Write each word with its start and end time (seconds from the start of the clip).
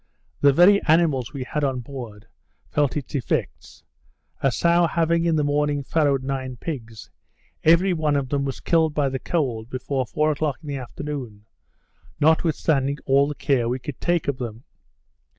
The 0.39 0.51
very 0.51 0.81
animals 0.87 1.31
we 1.31 1.43
had 1.43 1.63
on 1.63 1.81
board 1.81 2.25
felt 2.71 2.97
its 2.97 3.13
effects. 3.13 3.83
A 4.41 4.51
sow 4.51 4.87
having 4.87 5.25
in 5.25 5.35
the 5.35 5.43
morning 5.43 5.83
farrowed 5.83 6.23
nine 6.23 6.55
pigs, 6.55 7.11
every 7.63 7.93
one 7.93 8.15
of 8.15 8.29
them 8.29 8.43
was 8.43 8.59
killed 8.61 8.95
by 8.95 9.09
the 9.09 9.19
cold 9.19 9.69
before 9.69 10.07
four 10.07 10.31
o'clock 10.31 10.57
in 10.63 10.69
the 10.69 10.77
afternoon, 10.77 11.45
notwithstanding 12.19 12.97
all 13.05 13.27
the 13.27 13.35
care 13.35 13.69
we 13.69 13.77
could 13.77 14.01
take 14.01 14.27
of 14.27 14.39
them. 14.39 14.63